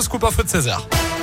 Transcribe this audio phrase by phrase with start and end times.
[0.00, 1.19] votre scoop info de 16h.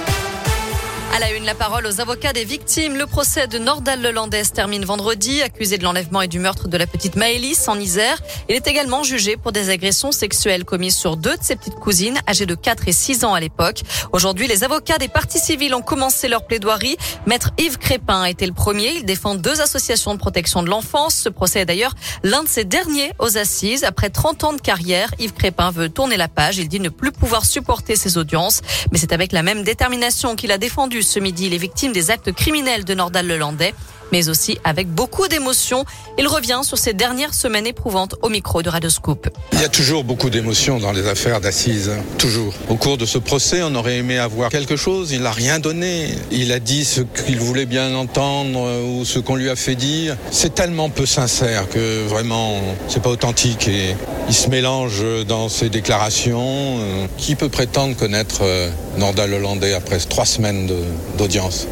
[1.17, 2.95] À la une, la parole aux avocats des victimes.
[2.95, 6.85] Le procès de Nordal Lelandais termine vendredi, accusé de l'enlèvement et du meurtre de la
[6.85, 8.21] petite Maëlys en Isère.
[8.49, 12.19] Il est également jugé pour des agressions sexuelles commises sur deux de ses petites cousines,
[12.27, 13.81] âgées de 4 et 6 ans à l'époque.
[14.13, 16.97] Aujourd'hui, les avocats des parties civiles ont commencé leur plaidoirie.
[17.25, 18.97] Maître Yves Crépin a été le premier.
[18.97, 21.15] Il défend deux associations de protection de l'enfance.
[21.15, 23.83] Ce procès est d'ailleurs l'un de ses derniers aux assises.
[23.85, 26.59] Après 30 ans de carrière, Yves Crépin veut tourner la page.
[26.59, 28.61] Il dit ne plus pouvoir supporter ses audiences.
[28.91, 32.31] Mais c'est avec la même détermination qu'il a défendu ce midi les victimes des actes
[32.33, 33.73] criminels de Nordal-Lelandais
[34.11, 35.85] mais aussi avec beaucoup d'émotion.
[36.17, 39.29] Il revient sur ces dernières semaines éprouvantes au micro de Radioscoop.
[39.53, 42.01] Il y a toujours beaucoup d'émotions dans les affaires d'assises, hein.
[42.17, 42.53] toujours.
[42.69, 46.09] Au cours de ce procès, on aurait aimé avoir quelque chose, il n'a rien donné.
[46.31, 50.15] Il a dit ce qu'il voulait bien entendre ou ce qu'on lui a fait dire.
[50.31, 53.95] C'est tellement peu sincère que vraiment, c'est pas authentique et
[54.27, 56.77] il se mélange dans ses déclarations.
[57.17, 60.69] Qui peut prétendre connaître euh, Nordal Hollandais après trois semaines
[61.17, 61.67] d'audience?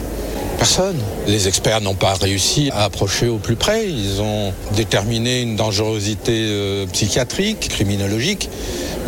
[0.57, 0.97] Personne.
[1.27, 3.87] Les experts n'ont pas réussi à approcher au plus près.
[3.87, 8.49] Ils ont déterminé une dangerosité euh, psychiatrique, criminologique,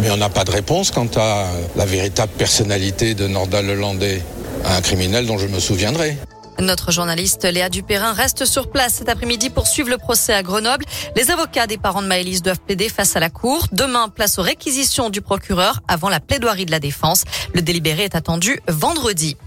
[0.02, 1.46] mais on n'a pas de réponse quant à
[1.76, 4.22] la véritable personnalité de Nordal Lelandais,
[4.66, 6.18] un criminel dont je me souviendrai.
[6.60, 10.86] Notre journaliste Léa Dupérin reste sur place cet après-midi pour suivre le procès à Grenoble.
[11.16, 13.68] Les avocats des parents de Maëlys doivent plaider face à la cour.
[13.72, 17.26] Demain, place aux réquisitions du procureur avant la plaidoirie de la défense.
[17.54, 19.38] Le délibéré est attendu vendredi.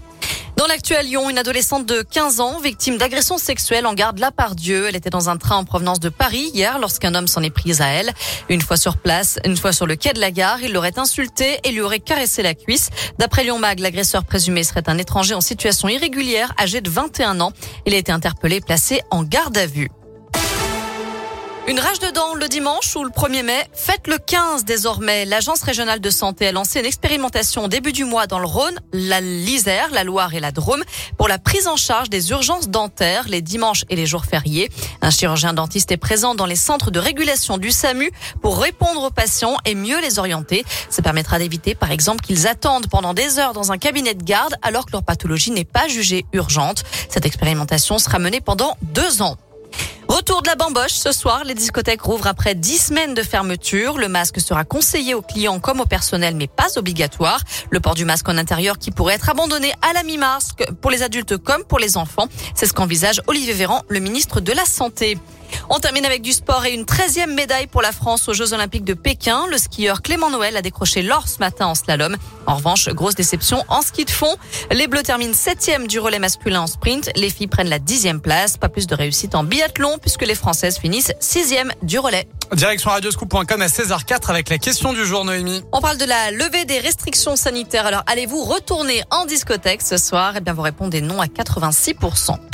[0.61, 4.53] Dans l'actuel Lyon, une adolescente de 15 ans, victime d'agression sexuelle en garde la par
[4.53, 4.85] Dieu.
[4.87, 7.81] Elle était dans un train en provenance de Paris hier lorsqu'un homme s'en est pris
[7.81, 8.13] à elle.
[8.47, 11.57] Une fois sur place, une fois sur le quai de la gare, il l'aurait insulté
[11.63, 12.91] et lui aurait caressé la cuisse.
[13.17, 17.53] D'après Lyon Mag, l'agresseur présumé serait un étranger en situation irrégulière, âgé de 21 ans.
[17.87, 19.89] Il a été interpellé placé en garde à vue.
[21.67, 23.63] Une rage de dents le dimanche ou le 1er mai.
[23.71, 25.25] Faites le 15 désormais.
[25.25, 28.79] L'Agence régionale de santé a lancé une expérimentation au début du mois dans le Rhône,
[28.93, 30.83] la l'Isère, la Loire et la Drôme
[31.19, 34.69] pour la prise en charge des urgences dentaires les dimanches et les jours fériés.
[35.03, 39.11] Un chirurgien dentiste est présent dans les centres de régulation du SAMU pour répondre aux
[39.11, 40.65] patients et mieux les orienter.
[40.89, 44.55] Ça permettra d'éviter par exemple qu'ils attendent pendant des heures dans un cabinet de garde
[44.63, 46.83] alors que leur pathologie n'est pas jugée urgente.
[47.07, 49.37] Cette expérimentation sera menée pendant deux ans.
[50.11, 51.45] Retour de la bamboche ce soir.
[51.45, 53.97] Les discothèques rouvrent après dix semaines de fermeture.
[53.97, 57.39] Le masque sera conseillé aux clients comme au personnel, mais pas obligatoire.
[57.69, 60.49] Le port du masque en intérieur qui pourrait être abandonné à la mi-mars
[60.81, 62.27] pour les adultes comme pour les enfants.
[62.55, 65.17] C'est ce qu'envisage Olivier Véran, le ministre de la Santé.
[65.69, 68.83] On termine avec du sport et une 13e médaille pour la France aux Jeux Olympiques
[68.83, 69.45] de Pékin.
[69.49, 72.17] Le skieur Clément Noël a décroché l'or ce matin en slalom.
[72.47, 74.35] En revanche, grosse déception en ski de fond.
[74.71, 77.09] Les Bleus terminent 7e du relais masculin en sprint.
[77.15, 78.57] Les filles prennent la 10e place.
[78.57, 82.27] Pas plus de réussite en biathlon puisque les Françaises finissent 6e du relais.
[82.53, 85.63] Direction radioscoop.com à 16h04 avec la question du jour, Noémie.
[85.71, 87.85] On parle de la levée des restrictions sanitaires.
[87.85, 90.33] Alors, allez-vous retourner en discothèque ce soir?
[90.35, 92.50] Eh bien, vous répondez non à 86%.